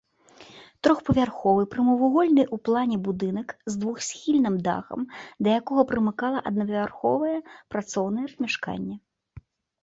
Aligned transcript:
Трохпавярховы 0.85 1.65
прамавугольны 1.73 2.41
ў 2.43 2.57
плане 2.69 2.97
будынак 3.07 3.53
з 3.73 3.79
двухсхільным 3.83 4.55
дахам, 4.69 5.05
да 5.45 5.49
якога 5.59 5.81
прымыкала 5.93 6.39
аднапавярховае 6.53 7.37
працоўнае 7.77 8.27
памяшканне. 8.33 8.95